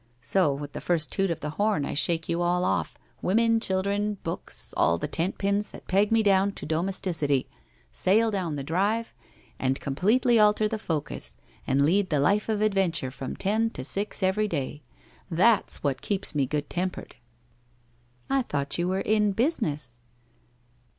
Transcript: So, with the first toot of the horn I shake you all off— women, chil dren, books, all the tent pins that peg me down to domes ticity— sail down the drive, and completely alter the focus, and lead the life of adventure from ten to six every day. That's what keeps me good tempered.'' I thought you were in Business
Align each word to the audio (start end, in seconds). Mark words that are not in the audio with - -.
So, 0.23 0.51
with 0.51 0.73
the 0.73 0.81
first 0.81 1.11
toot 1.11 1.29
of 1.29 1.41
the 1.41 1.51
horn 1.61 1.85
I 1.85 1.93
shake 1.93 2.27
you 2.27 2.41
all 2.41 2.65
off— 2.65 2.97
women, 3.21 3.59
chil 3.59 3.83
dren, 3.83 4.17
books, 4.23 4.73
all 4.75 4.97
the 4.97 5.07
tent 5.07 5.37
pins 5.37 5.69
that 5.69 5.87
peg 5.87 6.11
me 6.11 6.23
down 6.23 6.53
to 6.53 6.65
domes 6.65 6.99
ticity— 6.99 7.45
sail 7.91 8.31
down 8.31 8.55
the 8.55 8.63
drive, 8.63 9.13
and 9.59 9.79
completely 9.79 10.39
alter 10.39 10.67
the 10.67 10.79
focus, 10.79 11.37
and 11.67 11.85
lead 11.85 12.09
the 12.09 12.19
life 12.19 12.49
of 12.49 12.61
adventure 12.61 13.11
from 13.11 13.35
ten 13.35 13.69
to 13.69 13.83
six 13.83 14.23
every 14.23 14.47
day. 14.47 14.81
That's 15.29 15.83
what 15.83 16.01
keeps 16.01 16.33
me 16.33 16.47
good 16.47 16.67
tempered.'' 16.67 17.17
I 18.27 18.41
thought 18.41 18.79
you 18.79 18.87
were 18.87 19.01
in 19.01 19.33
Business 19.33 19.99